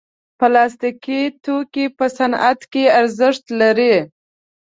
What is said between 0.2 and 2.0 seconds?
پلاستيکي توکي